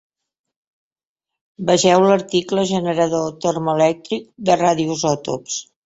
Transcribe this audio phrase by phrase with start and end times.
[1.67, 5.65] Vegeu l'article Generador termoelèctric de radioisòtops.